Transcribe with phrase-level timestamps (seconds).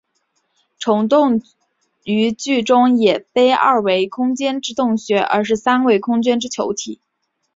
[0.79, 1.43] 虫洞
[2.05, 6.99] 于剧中也非二维空间之洞穴而是三维空间之球体。